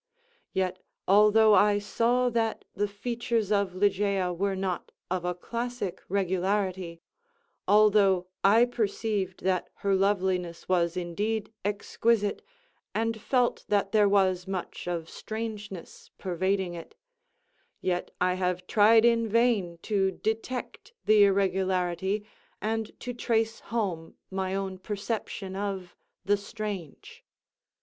[0.51, 8.25] Yet, although I saw that the features of Ligeia were not of a classic regularity—although
[8.43, 12.41] I perceived that her loveliness was indeed "exquisite,"
[12.95, 16.95] and felt that there was much of "strangeness" pervading it,
[17.79, 22.25] yet I have tried in vain to detect the irregularity
[22.59, 25.95] and to trace home my own perception of
[26.25, 27.23] "the strange."